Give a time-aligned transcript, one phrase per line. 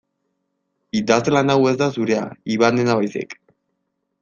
[0.99, 2.25] Idazlan hau ez da zurea
[2.57, 3.39] Ivanena baizik.